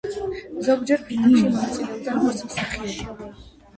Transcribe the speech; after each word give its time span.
ზოგჯერ 0.67 1.03
ფილმებში 1.09 1.45
მონაწილეობდა, 1.51 2.17
როგორც 2.17 2.43
მსახიობი. 2.51 3.33